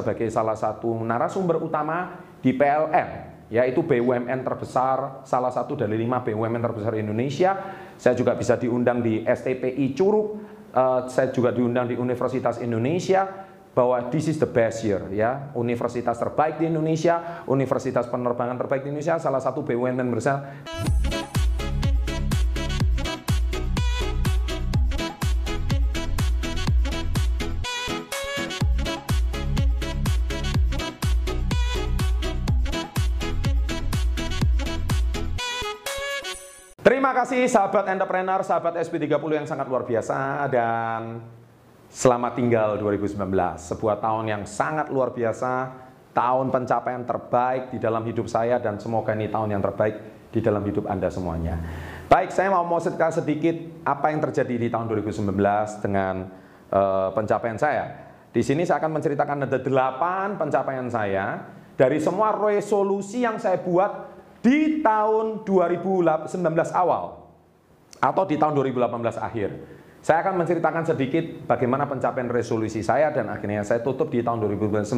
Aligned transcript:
sebagai 0.00 0.32
salah 0.32 0.56
satu 0.56 0.96
narasumber 1.04 1.60
utama 1.60 2.16
di 2.40 2.56
PLN 2.56 3.30
yaitu 3.50 3.82
BUMN 3.82 4.46
terbesar, 4.46 5.26
salah 5.26 5.50
satu 5.50 5.74
dari 5.74 5.98
lima 5.98 6.22
BUMN 6.22 6.62
terbesar 6.62 6.94
Indonesia. 6.94 7.58
Saya 7.98 8.14
juga 8.14 8.38
bisa 8.38 8.54
diundang 8.54 9.02
di 9.02 9.26
STPI 9.26 9.90
Curug, 9.90 10.26
uh, 10.70 11.10
saya 11.10 11.34
juga 11.34 11.50
diundang 11.50 11.90
di 11.90 11.98
Universitas 11.98 12.62
Indonesia, 12.62 13.26
bahwa 13.70 14.10
this 14.10 14.26
is 14.26 14.38
the 14.38 14.50
best 14.50 14.82
year 14.82 14.98
ya 15.14 15.54
universitas 15.54 16.18
terbaik 16.18 16.58
di 16.58 16.66
Indonesia 16.66 17.46
universitas 17.46 18.10
penerbangan 18.10 18.58
terbaik 18.58 18.82
di 18.82 18.90
Indonesia 18.90 19.22
salah 19.22 19.38
satu 19.38 19.62
BUMN 19.62 20.10
besar 20.10 20.66
Terima 36.90 37.14
kasih 37.14 37.46
sahabat 37.46 37.86
entrepreneur, 37.86 38.42
sahabat 38.42 38.74
SP30 38.82 39.22
yang 39.30 39.46
sangat 39.46 39.70
luar 39.70 39.86
biasa 39.86 40.50
dan 40.50 41.22
selamat 41.86 42.34
tinggal 42.34 42.82
2019. 42.82 43.14
Sebuah 43.62 44.02
tahun 44.02 44.26
yang 44.26 44.42
sangat 44.42 44.90
luar 44.90 45.14
biasa, 45.14 45.70
tahun 46.10 46.50
pencapaian 46.50 47.06
terbaik 47.06 47.70
di 47.70 47.78
dalam 47.78 48.02
hidup 48.02 48.26
saya 48.26 48.58
dan 48.58 48.82
semoga 48.82 49.14
ini 49.14 49.30
tahun 49.30 49.54
yang 49.54 49.62
terbaik 49.62 50.02
di 50.34 50.42
dalam 50.42 50.66
hidup 50.66 50.90
Anda 50.90 51.14
semuanya. 51.14 51.62
Baik, 52.10 52.34
saya 52.34 52.50
mau 52.50 52.66
mau 52.66 52.82
sedikit 52.82 53.54
apa 53.86 54.10
yang 54.10 54.18
terjadi 54.26 54.58
di 54.58 54.66
tahun 54.66 54.90
2019 54.90 55.30
dengan 55.86 56.26
uh, 56.74 57.14
pencapaian 57.14 57.54
saya. 57.54 58.18
Di 58.34 58.42
sini 58.42 58.66
saya 58.66 58.82
akan 58.82 58.98
menceritakan 58.98 59.46
ada 59.46 59.62
delapan 59.62 60.34
pencapaian 60.34 60.90
saya 60.90 61.54
dari 61.78 62.02
semua 62.02 62.34
resolusi 62.34 63.22
yang 63.22 63.38
saya 63.38 63.62
buat 63.62 64.09
di 64.40 64.80
tahun 64.80 65.44
2019 65.44 66.40
awal 66.72 67.04
atau 68.00 68.24
di 68.24 68.36
tahun 68.40 68.56
2018 68.56 69.20
akhir. 69.20 69.50
Saya 70.00 70.24
akan 70.24 70.40
menceritakan 70.40 70.88
sedikit 70.88 71.44
bagaimana 71.44 71.84
pencapaian 71.84 72.24
resolusi 72.32 72.80
saya 72.80 73.12
dan 73.12 73.28
akhirnya 73.28 73.60
saya 73.60 73.84
tutup 73.84 74.08
di 74.08 74.24
tahun 74.24 74.40
2019 74.40 74.96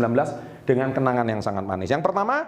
dengan 0.62 0.94
kenangan 0.94 1.26
yang 1.26 1.42
sangat 1.42 1.66
manis. 1.66 1.90
Yang 1.90 2.06
pertama, 2.06 2.46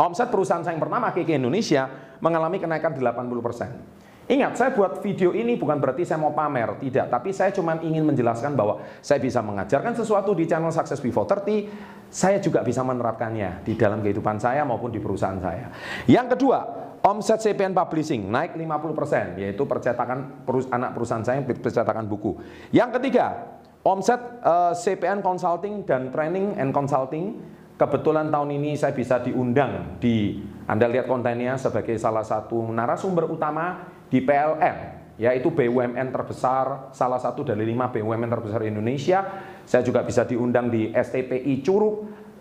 omset 0.00 0.32
perusahaan 0.32 0.64
saya 0.64 0.72
yang 0.72 0.80
pertama 0.80 1.12
KK 1.12 1.36
Indonesia 1.36 1.92
mengalami 2.24 2.56
kenaikan 2.56 2.96
80%. 2.96 4.01
Ingat, 4.30 4.54
saya 4.54 4.70
buat 4.70 5.02
video 5.02 5.34
ini 5.34 5.58
bukan 5.58 5.82
berarti 5.82 6.06
saya 6.06 6.22
mau 6.22 6.30
pamer, 6.30 6.78
tidak. 6.78 7.10
Tapi 7.10 7.34
saya 7.34 7.50
cuma 7.50 7.74
ingin 7.82 8.06
menjelaskan 8.06 8.54
bahwa 8.54 8.78
saya 9.02 9.18
bisa 9.18 9.42
mengajarkan 9.42 9.98
sesuatu 9.98 10.30
di 10.30 10.46
channel 10.46 10.70
Success 10.70 11.02
Before 11.02 11.26
30, 11.26 12.06
saya 12.06 12.38
juga 12.38 12.62
bisa 12.62 12.86
menerapkannya 12.86 13.66
di 13.66 13.74
dalam 13.74 13.98
kehidupan 13.98 14.38
saya 14.38 14.62
maupun 14.62 14.94
di 14.94 15.02
perusahaan 15.02 15.42
saya. 15.42 15.74
Yang 16.06 16.38
kedua, 16.38 16.58
omset 17.02 17.42
CPN 17.42 17.74
Publishing 17.74 18.30
naik 18.30 18.54
50%, 18.54 19.42
yaitu 19.42 19.66
percetakan 19.66 20.46
anak 20.70 20.90
perusahaan 20.94 21.24
saya 21.26 21.42
yang 21.42 21.46
percetakan 21.50 22.06
buku. 22.06 22.38
Yang 22.70 23.02
ketiga, 23.02 23.58
omset 23.82 24.22
uh, 24.46 24.70
eh, 24.70 24.72
CPN 24.78 25.18
Consulting 25.26 25.82
dan 25.82 26.14
Training 26.14 26.54
and 26.62 26.70
Consulting 26.70 27.42
kebetulan 27.82 28.30
tahun 28.30 28.54
ini 28.62 28.78
saya 28.78 28.94
bisa 28.94 29.18
diundang 29.18 29.98
di 29.98 30.38
Anda 30.70 30.86
lihat 30.86 31.10
kontennya 31.10 31.58
sebagai 31.58 31.98
salah 31.98 32.22
satu 32.22 32.70
narasumber 32.70 33.26
utama 33.26 33.82
di 34.12 34.20
PLN, 34.20 34.76
yaitu 35.16 35.48
BUMN 35.48 36.12
terbesar, 36.12 36.92
salah 36.92 37.16
satu 37.16 37.40
dari 37.40 37.64
lima 37.64 37.88
BUMN 37.88 38.28
terbesar 38.28 38.60
Indonesia. 38.68 39.24
Saya 39.64 39.80
juga 39.80 40.04
bisa 40.04 40.28
diundang 40.28 40.68
di 40.68 40.92
STPI 40.92 41.64
Curug, 41.64 41.94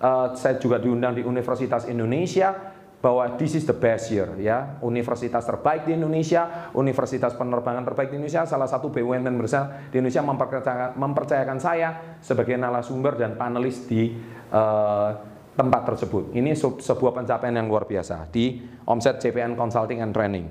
uh, 0.04 0.36
saya 0.36 0.60
juga 0.60 0.84
diundang 0.84 1.16
di 1.16 1.24
Universitas 1.24 1.88
Indonesia, 1.88 2.76
bahwa 3.02 3.34
this 3.40 3.58
is 3.58 3.66
the 3.66 3.74
best 3.74 4.14
year 4.14 4.30
ya. 4.38 4.78
Universitas 4.86 5.42
terbaik 5.42 5.90
di 5.90 5.98
Indonesia 5.98 6.70
universitas 6.78 7.34
penerbangan 7.34 7.82
terbaik 7.82 8.14
di 8.14 8.22
Indonesia 8.22 8.46
salah 8.46 8.70
satu 8.70 8.94
BUMN 8.94 9.42
besar 9.42 9.90
di 9.90 9.98
Indonesia 9.98 10.22
mempercayakan, 10.22 11.00
mempercayakan 11.02 11.58
saya 11.58 12.20
sebagai 12.22 12.54
narasumber 12.62 13.18
dan 13.18 13.34
panelis 13.34 13.90
di 13.90 14.14
uh, 14.54 15.18
tempat 15.58 15.82
tersebut. 15.94 16.32
Ini 16.32 16.56
sebuah 16.56 17.12
pencapaian 17.12 17.58
yang 17.58 17.68
luar 17.68 17.90
biasa 17.90 18.30
di 18.30 18.62
omset 18.88 19.20
CPN 19.20 19.58
Consulting 19.58 20.00
and 20.00 20.14
Training. 20.14 20.46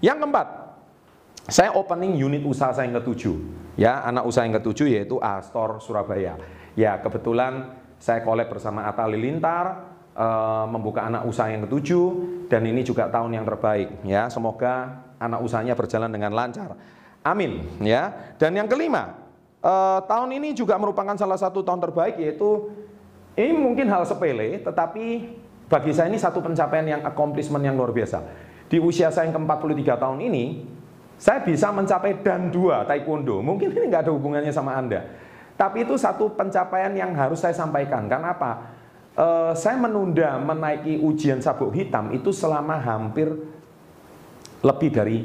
Yang 0.00 0.16
keempat 0.24 0.65
saya 1.46 1.70
opening 1.78 2.18
unit 2.18 2.42
usaha 2.42 2.74
saya 2.74 2.90
yang 2.90 2.98
ketujuh. 3.02 3.36
Ya, 3.78 4.02
anak 4.02 4.26
usaha 4.26 4.42
yang 4.42 4.56
ketujuh 4.58 4.90
yaitu 4.90 5.16
Astor 5.22 5.78
Surabaya. 5.78 6.40
Ya, 6.74 6.98
kebetulan 6.98 7.76
saya 8.02 8.20
collab 8.26 8.50
bersama 8.50 8.84
Atta 8.84 9.06
Lilintar 9.06 9.96
uh, 10.16 10.66
membuka 10.66 11.06
anak 11.06 11.24
usaha 11.28 11.46
yang 11.46 11.64
ketujuh 11.68 12.06
dan 12.50 12.66
ini 12.66 12.82
juga 12.82 13.06
tahun 13.06 13.36
yang 13.36 13.44
terbaik 13.46 14.02
ya. 14.02 14.26
Semoga 14.26 15.06
anak 15.22 15.40
usahanya 15.44 15.78
berjalan 15.78 16.10
dengan 16.10 16.34
lancar. 16.34 16.74
Amin 17.22 17.62
ya. 17.84 18.34
Dan 18.40 18.58
yang 18.58 18.66
kelima, 18.66 19.16
uh, 19.62 20.02
tahun 20.04 20.34
ini 20.42 20.52
juga 20.56 20.74
merupakan 20.80 21.14
salah 21.14 21.38
satu 21.38 21.62
tahun 21.62 21.78
terbaik 21.78 22.18
yaitu 22.18 22.74
ini 23.36 23.52
mungkin 23.52 23.86
hal 23.92 24.02
sepele 24.08 24.64
tetapi 24.64 25.36
bagi 25.66 25.92
saya 25.92 26.08
ini 26.08 26.16
satu 26.16 26.40
pencapaian 26.40 26.86
yang 26.86 27.02
accomplishment 27.04 27.62
yang 27.62 27.76
luar 27.76 27.92
biasa. 27.92 28.22
Di 28.66 28.82
usia 28.82 29.14
saya 29.14 29.30
yang 29.30 29.38
ke-43 29.38 29.94
tahun 29.94 30.18
ini, 30.26 30.44
saya 31.16 31.40
bisa 31.40 31.72
mencapai 31.72 32.20
dan 32.20 32.52
dua 32.52 32.84
taekwondo. 32.84 33.40
Mungkin 33.40 33.72
ini 33.72 33.88
nggak 33.88 34.08
ada 34.08 34.12
hubungannya 34.12 34.52
sama 34.52 34.76
Anda. 34.76 35.00
Tapi 35.56 35.88
itu 35.88 35.96
satu 35.96 36.36
pencapaian 36.36 36.92
yang 36.92 37.16
harus 37.16 37.40
saya 37.40 37.56
sampaikan. 37.56 38.04
Karena 38.04 38.36
apa? 38.36 38.52
E, 39.16 39.26
saya 39.56 39.80
menunda 39.80 40.36
menaiki 40.36 41.00
ujian 41.00 41.40
sabuk 41.40 41.72
hitam 41.72 42.12
itu 42.12 42.28
selama 42.28 42.76
hampir 42.76 43.32
lebih 44.60 44.90
dari 44.92 45.18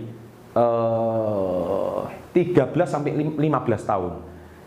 e, 0.55 0.65
eh, 2.31 2.51
13 2.55 2.87
sampai 2.87 3.11
15 3.35 3.83
tahun. 3.83 4.13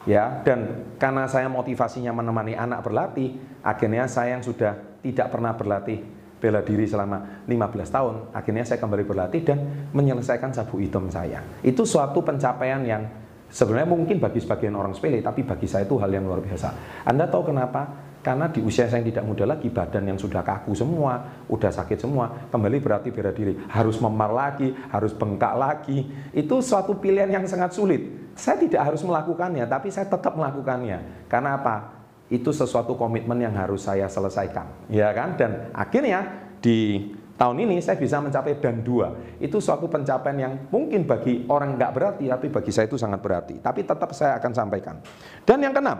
Ya, 0.04 0.44
dan 0.44 0.84
karena 1.00 1.24
saya 1.24 1.48
motivasinya 1.48 2.12
menemani 2.12 2.52
anak 2.52 2.84
berlatih, 2.84 3.40
akhirnya 3.64 4.04
saya 4.04 4.36
yang 4.36 4.44
sudah 4.44 4.76
tidak 5.00 5.32
pernah 5.32 5.56
berlatih 5.56 6.04
bela 6.44 6.60
diri 6.60 6.84
selama 6.84 7.48
15 7.48 7.88
tahun, 7.88 8.14
akhirnya 8.36 8.68
saya 8.68 8.76
kembali 8.76 9.08
berlatih 9.08 9.40
dan 9.40 9.88
menyelesaikan 9.96 10.52
sabu 10.52 10.76
hitam 10.76 11.08
saya. 11.08 11.40
Itu 11.64 11.88
suatu 11.88 12.20
pencapaian 12.20 12.84
yang 12.84 13.08
sebenarnya 13.48 13.88
mungkin 13.88 14.20
bagi 14.20 14.44
sebagian 14.44 14.76
orang 14.76 14.92
sepele, 14.92 15.24
tapi 15.24 15.40
bagi 15.40 15.64
saya 15.64 15.88
itu 15.88 15.96
hal 15.96 16.12
yang 16.12 16.28
luar 16.28 16.44
biasa. 16.44 17.00
Anda 17.08 17.24
tahu 17.24 17.48
kenapa? 17.48 18.12
Karena 18.20 18.48
di 18.48 18.60
usia 18.60 18.88
saya 18.88 19.00
yang 19.00 19.08
tidak 19.08 19.24
muda 19.24 19.44
lagi, 19.48 19.68
badan 19.68 20.04
yang 20.04 20.20
sudah 20.20 20.44
kaku 20.44 20.76
semua, 20.76 21.44
udah 21.48 21.68
sakit 21.72 21.96
semua, 21.96 22.48
kembali 22.52 22.76
berarti 22.80 23.08
bela 23.12 23.32
diri. 23.32 23.56
Harus 23.68 24.00
memar 24.00 24.32
lagi, 24.32 24.72
harus 24.92 25.16
bengkak 25.16 25.56
lagi. 25.56 26.08
Itu 26.32 26.60
suatu 26.60 26.96
pilihan 26.96 27.28
yang 27.28 27.44
sangat 27.48 27.76
sulit. 27.76 28.32
Saya 28.36 28.60
tidak 28.60 28.80
harus 28.80 29.00
melakukannya, 29.04 29.64
tapi 29.68 29.92
saya 29.92 30.08
tetap 30.08 30.36
melakukannya. 30.36 31.28
Karena 31.28 31.60
apa? 31.60 31.93
Itu 32.32 32.50
sesuatu 32.50 32.96
komitmen 32.96 33.36
yang 33.36 33.52
harus 33.52 33.84
saya 33.84 34.08
selesaikan, 34.08 34.88
ya 34.88 35.12
kan? 35.12 35.36
Dan 35.36 35.68
akhirnya 35.76 36.48
di 36.64 37.12
tahun 37.36 37.68
ini 37.68 37.76
saya 37.84 38.00
bisa 38.00 38.22
mencapai 38.22 38.56
dan 38.56 38.80
dua. 38.80 39.12
Itu 39.36 39.60
suatu 39.60 39.90
pencapaian 39.90 40.38
yang 40.38 40.52
mungkin 40.72 41.04
bagi 41.04 41.44
orang 41.52 41.76
nggak 41.76 41.92
berarti, 41.92 42.24
tapi 42.30 42.46
bagi 42.48 42.72
saya 42.72 42.88
itu 42.88 42.96
sangat 42.96 43.20
berarti. 43.20 43.60
Tapi 43.60 43.84
tetap 43.84 44.10
saya 44.16 44.40
akan 44.40 44.52
sampaikan. 44.56 45.04
Dan 45.44 45.60
yang 45.60 45.76
keenam, 45.76 45.98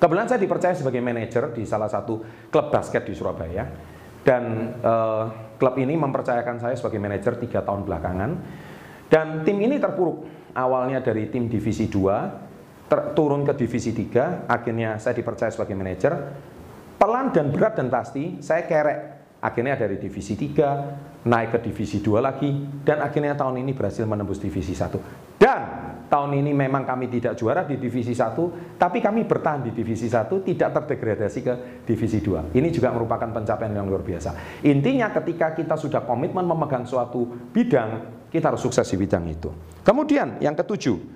kebetulan 0.00 0.26
saya 0.32 0.40
dipercaya 0.40 0.72
sebagai 0.72 1.02
manajer 1.04 1.52
di 1.52 1.62
salah 1.68 1.92
satu 1.92 2.24
klub 2.48 2.72
basket 2.72 3.04
di 3.04 3.12
Surabaya. 3.12 3.68
Dan 4.24 4.74
eh, 4.80 5.24
klub 5.60 5.76
ini 5.76 5.94
mempercayakan 5.94 6.56
saya 6.58 6.74
sebagai 6.74 6.98
manajer 6.98 7.36
tiga 7.36 7.60
tahun 7.62 7.84
belakangan. 7.84 8.30
Dan 9.06 9.46
tim 9.46 9.60
ini 9.60 9.78
terpuruk 9.78 10.24
awalnya 10.56 10.98
dari 11.04 11.30
tim 11.30 11.46
divisi 11.46 11.86
2 11.86 12.45
turun 12.88 13.42
ke 13.42 13.52
divisi 13.58 13.90
3, 13.90 14.46
akhirnya 14.46 14.98
saya 15.02 15.14
dipercaya 15.18 15.50
sebagai 15.50 15.74
manajer. 15.74 16.12
Pelan 16.96 17.34
dan 17.34 17.52
berat 17.52 17.76
dan 17.76 17.92
pasti 17.92 18.40
saya 18.40 18.64
kerek. 18.64 19.00
Akhirnya 19.36 19.76
dari 19.76 20.00
divisi 20.00 20.32
3 20.32 21.28
naik 21.28 21.58
ke 21.58 21.58
divisi 21.68 22.00
2 22.00 22.18
lagi 22.24 22.48
dan 22.82 23.04
akhirnya 23.04 23.36
tahun 23.36 23.60
ini 23.60 23.76
berhasil 23.76 24.08
menembus 24.08 24.40
divisi 24.40 24.72
1. 24.72 25.36
Dan 25.36 25.60
tahun 26.08 26.40
ini 26.40 26.56
memang 26.56 26.88
kami 26.88 27.12
tidak 27.12 27.36
juara 27.36 27.66
di 27.68 27.76
divisi 27.76 28.16
1, 28.16 28.80
tapi 28.80 29.04
kami 29.04 29.28
bertahan 29.28 29.68
di 29.68 29.76
divisi 29.76 30.08
1 30.08 30.40
tidak 30.40 30.72
terdegradasi 30.80 31.40
ke 31.44 31.54
divisi 31.84 32.24
2. 32.24 32.56
Ini 32.56 32.68
juga 32.72 32.94
merupakan 32.94 33.28
pencapaian 33.28 33.76
yang 33.76 33.86
luar 33.86 34.00
biasa. 34.00 34.62
Intinya 34.64 35.12
ketika 35.12 35.52
kita 35.52 35.76
sudah 35.76 36.00
komitmen 36.06 36.46
memegang 36.46 36.88
suatu 36.88 37.28
bidang, 37.52 38.24
kita 38.32 38.54
harus 38.54 38.64
sukses 38.64 38.88
di 38.88 38.96
bidang 38.96 39.28
itu. 39.28 39.52
Kemudian 39.84 40.40
yang 40.40 40.56
ketujuh, 40.56 41.15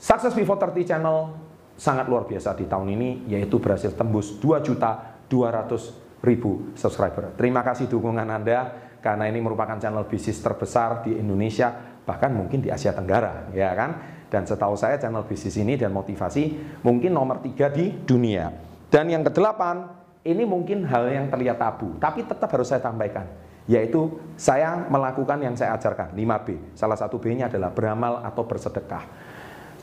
Success 0.00 0.32
Before 0.32 0.56
30 0.56 0.80
channel 0.88 1.28
sangat 1.76 2.08
luar 2.08 2.24
biasa 2.24 2.56
di 2.56 2.64
tahun 2.64 2.96
ini 2.96 3.28
yaitu 3.28 3.60
berhasil 3.60 3.92
tembus 3.92 4.40
2 4.40 4.64
juta 4.64 5.20
200 5.28 6.24
ribu 6.24 6.72
subscriber. 6.72 7.36
Terima 7.36 7.60
kasih 7.60 7.84
dukungan 7.84 8.24
Anda 8.24 8.72
karena 9.04 9.28
ini 9.28 9.44
merupakan 9.44 9.76
channel 9.76 10.08
bisnis 10.08 10.40
terbesar 10.40 11.04
di 11.04 11.20
Indonesia 11.20 12.00
bahkan 12.08 12.32
mungkin 12.32 12.64
di 12.64 12.72
Asia 12.72 12.96
Tenggara 12.96 13.52
ya 13.52 13.76
kan. 13.76 14.16
Dan 14.32 14.48
setahu 14.48 14.72
saya 14.72 14.96
channel 14.96 15.28
bisnis 15.28 15.60
ini 15.60 15.76
dan 15.76 15.92
motivasi 15.92 16.56
mungkin 16.80 17.12
nomor 17.12 17.44
tiga 17.44 17.68
di 17.68 17.92
dunia. 17.92 18.48
Dan 18.88 19.10
yang 19.10 19.26
kedelapan, 19.26 19.84
ini 20.22 20.46
mungkin 20.48 20.86
hal 20.86 21.10
yang 21.10 21.26
terlihat 21.26 21.58
tabu, 21.58 21.98
tapi 21.98 22.22
tetap 22.22 22.46
harus 22.46 22.70
saya 22.70 22.78
sampaikan, 22.78 23.26
yaitu 23.66 24.22
saya 24.38 24.86
melakukan 24.86 25.42
yang 25.42 25.58
saya 25.58 25.74
ajarkan, 25.74 26.14
5B. 26.14 26.78
Salah 26.78 26.94
satu 26.94 27.18
B-nya 27.18 27.50
adalah 27.50 27.74
beramal 27.74 28.22
atau 28.22 28.46
bersedekah. 28.46 29.02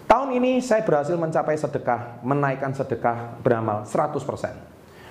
Tahun 0.07 0.29
ini 0.31 0.63
saya 0.63 0.87
berhasil 0.87 1.19
mencapai 1.19 1.59
sedekah, 1.59 2.23
menaikkan 2.23 2.71
sedekah 2.71 3.43
beramal 3.43 3.83
100%. 3.83 4.15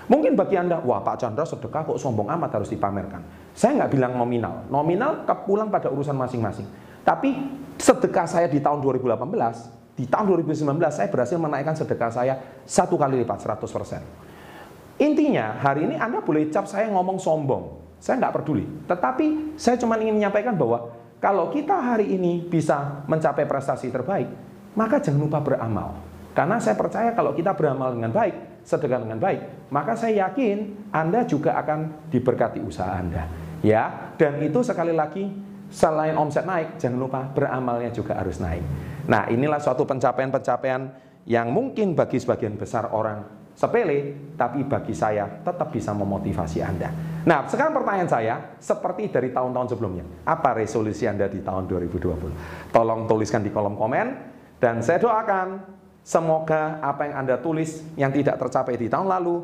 Mungkin 0.09 0.33
bagi 0.33 0.57
Anda, 0.57 0.81
wah 0.81 1.05
Pak 1.05 1.21
Chandra 1.21 1.45
sedekah 1.45 1.85
kok 1.85 2.01
sombong 2.01 2.33
amat 2.33 2.57
harus 2.57 2.73
dipamerkan. 2.73 3.21
Saya 3.53 3.77
nggak 3.77 3.93
bilang 3.93 4.17
nominal. 4.17 4.65
Nominal 4.73 5.29
kepulang 5.29 5.69
pada 5.69 5.93
urusan 5.93 6.17
masing-masing. 6.17 6.65
Tapi 7.05 7.29
sedekah 7.77 8.25
saya 8.25 8.49
di 8.49 8.57
tahun 8.57 8.81
2018, 8.81 10.01
di 10.01 10.09
tahun 10.09 10.33
2019 10.33 10.65
saya 10.89 11.09
berhasil 11.13 11.37
menaikkan 11.37 11.77
sedekah 11.77 12.09
saya 12.09 12.35
satu 12.65 12.97
kali 12.97 13.21
lipat 13.21 13.45
100%. 13.45 14.97
Intinya 14.97 15.61
hari 15.61 15.93
ini 15.93 16.01
Anda 16.01 16.25
boleh 16.25 16.49
cap 16.49 16.65
saya 16.65 16.89
ngomong 16.89 17.21
sombong. 17.21 17.85
Saya 18.01 18.17
nggak 18.17 18.33
peduli. 18.41 18.65
Tetapi 18.89 19.59
saya 19.61 19.77
cuma 19.77 20.01
ingin 20.01 20.17
menyampaikan 20.17 20.57
bahwa 20.57 20.89
kalau 21.21 21.53
kita 21.53 21.77
hari 21.77 22.17
ini 22.17 22.41
bisa 22.49 23.05
mencapai 23.05 23.45
prestasi 23.45 23.93
terbaik, 23.93 24.29
maka 24.77 25.01
jangan 25.01 25.27
lupa 25.27 25.41
beramal. 25.43 25.97
Karena 26.37 26.61
saya 26.61 26.77
percaya 26.77 27.17
kalau 27.17 27.33
kita 27.33 27.57
beramal 27.57 27.97
dengan 27.97 28.13
baik, 28.13 28.61
sedekah 28.61 29.01
dengan 29.01 29.17
baik, 29.17 29.73
maka 29.73 29.97
saya 29.97 30.29
yakin 30.29 30.93
Anda 30.93 31.25
juga 31.25 31.57
akan 31.57 32.13
diberkati 32.13 32.61
usaha 32.61 32.93
Anda. 32.93 33.25
Ya, 33.65 34.13
dan 34.21 34.37
itu 34.45 34.61
sekali 34.61 34.93
lagi 34.93 35.33
selain 35.73 36.13
omset 36.15 36.45
naik, 36.45 36.77
jangan 36.77 37.01
lupa 37.01 37.25
beramalnya 37.33 37.89
juga 37.89 38.21
harus 38.21 38.37
naik. 38.37 38.63
Nah, 39.09 39.33
inilah 39.33 39.59
suatu 39.59 39.89
pencapaian-pencapaian 39.89 40.93
yang 41.25 41.49
mungkin 41.51 41.97
bagi 41.97 42.21
sebagian 42.21 42.61
besar 42.61 42.93
orang 42.93 43.49
sepele, 43.57 44.13
tapi 44.37 44.69
bagi 44.69 44.93
saya 44.93 45.41
tetap 45.41 45.73
bisa 45.73 45.97
memotivasi 45.97 46.61
Anda. 46.61 46.93
Nah, 47.25 47.49
sekarang 47.49 47.81
pertanyaan 47.81 48.11
saya, 48.13 48.35
seperti 48.61 49.09
dari 49.09 49.33
tahun-tahun 49.33 49.73
sebelumnya, 49.73 50.05
apa 50.29 50.53
resolusi 50.53 51.09
Anda 51.09 51.27
di 51.27 51.41
tahun 51.41 51.65
2020? 51.65 52.71
Tolong 52.71 53.09
tuliskan 53.09 53.41
di 53.41 53.49
kolom 53.49 53.75
komen, 53.75 54.36
dan 54.59 54.81
saya 54.81 55.01
doakan 55.03 55.77
Semoga 56.07 56.79
apa 56.87 57.11
yang 57.11 57.27
Anda 57.27 57.43
tulis 57.43 57.83
yang 57.99 58.15
tidak 58.15 58.39
tercapai 58.39 58.79
di 58.79 58.87
tahun 58.87 59.11
lalu, 59.11 59.43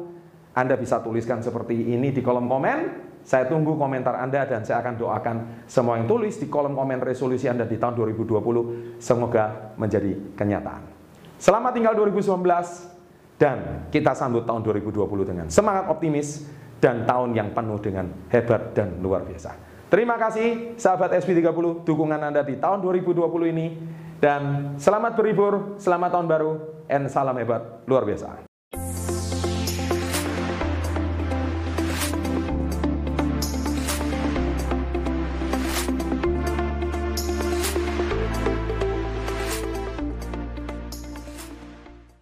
Anda 0.54 0.78
bisa 0.78 1.02
tuliskan 1.02 1.42
seperti 1.42 1.74
ini 1.74 2.14
di 2.14 2.22
kolom 2.22 2.46
komen. 2.46 3.10
Saya 3.26 3.50
tunggu 3.50 3.74
komentar 3.74 4.14
Anda 4.14 4.46
dan 4.46 4.62
saya 4.62 4.78
akan 4.78 4.94
doakan 4.94 5.36
semua 5.66 5.98
yang 5.98 6.06
tulis 6.06 6.38
di 6.38 6.46
kolom 6.46 6.78
komen 6.78 7.02
resolusi 7.02 7.50
Anda 7.50 7.66
di 7.66 7.82
tahun 7.82 7.98
2020 7.98 9.02
semoga 9.02 9.74
menjadi 9.74 10.38
kenyataan. 10.38 10.86
Selamat 11.34 11.74
tinggal 11.74 11.98
2019 11.98 12.30
dan 13.42 13.90
kita 13.90 14.14
sambut 14.14 14.46
tahun 14.46 14.62
2020 14.62 15.02
dengan 15.26 15.46
semangat 15.50 15.90
optimis 15.90 16.46
dan 16.78 17.02
tahun 17.10 17.34
yang 17.34 17.50
penuh 17.50 17.82
dengan 17.82 18.06
hebat 18.30 18.70
dan 18.70 19.02
luar 19.02 19.26
biasa. 19.26 19.50
Terima 19.90 20.14
kasih 20.14 20.78
sahabat 20.78 21.10
SP30 21.18 21.82
dukungan 21.82 22.22
Anda 22.22 22.46
di 22.46 22.54
tahun 22.54 22.86
2020 22.86 23.18
ini. 23.50 23.66
Dan 24.22 24.78
selamat 24.78 25.18
berhibur, 25.18 25.74
selamat 25.82 26.14
tahun 26.14 26.26
baru, 26.30 26.52
and 26.86 27.10
salam 27.10 27.34
hebat 27.42 27.82
luar 27.90 28.06
biasa. 28.06 28.51